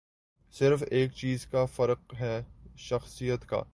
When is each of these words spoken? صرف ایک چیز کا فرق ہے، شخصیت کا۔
صرف 0.51 0.83
ایک 0.91 1.11
چیز 1.11 1.45
کا 1.45 1.65
فرق 1.65 2.13
ہے، 2.19 2.41
شخصیت 2.77 3.45
کا۔ 3.45 3.63